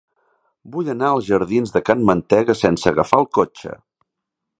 Vull 0.75 0.87
anar 0.93 1.11
als 1.17 1.27
jardins 1.27 1.73
de 1.75 1.81
Can 1.89 2.01
Mantega 2.11 2.57
sense 2.63 2.91
agafar 2.93 3.21
el 3.25 3.29
cotxe. 3.39 3.77